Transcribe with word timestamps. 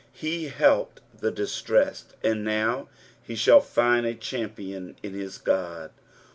He 0.15 0.45
helped 0.47 0.99
the 1.19 1.29
distressed, 1.29 2.15
nnd 2.23 2.39
now 2.43 2.89
he 3.21 3.35
shall 3.35 3.59
find» 3.61 4.19
champion 4.19 4.95
in 5.03 5.13
his 5.13 5.39
Ood. 5.47 5.91